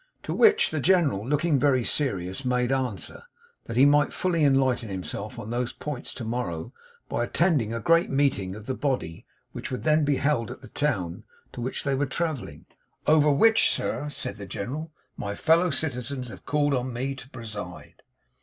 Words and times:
To 0.23 0.33
which 0.33 0.71
the 0.71 0.79
General, 0.79 1.23
looking 1.29 1.59
very 1.59 1.83
serious, 1.83 2.43
made 2.43 2.71
answer, 2.71 3.21
that 3.65 3.77
he 3.77 3.85
might 3.85 4.11
fully 4.13 4.43
enlighten 4.43 4.89
himself 4.89 5.37
on 5.37 5.51
those 5.51 5.71
points 5.73 6.11
to 6.15 6.23
morrow 6.23 6.73
by 7.07 7.23
attending 7.23 7.71
a 7.71 7.79
Great 7.79 8.09
Meeting 8.09 8.55
of 8.55 8.65
the 8.65 8.73
Body, 8.73 9.27
which 9.51 9.69
would 9.69 9.83
then 9.83 10.03
be 10.03 10.15
held 10.15 10.49
at 10.49 10.61
the 10.61 10.69
town 10.69 11.23
to 11.53 11.61
which 11.61 11.83
they 11.83 11.93
were 11.93 12.07
travelling; 12.07 12.65
'over 13.05 13.29
which, 13.31 13.69
sir,' 13.69 14.09
said 14.09 14.37
the 14.37 14.47
General, 14.47 14.91
'my 15.17 15.35
fellow 15.35 15.69
citizens 15.69 16.29
have 16.29 16.47
called 16.47 16.73
on 16.73 16.91
me 16.91 17.13
to 17.13 17.29
preside. 17.29 18.01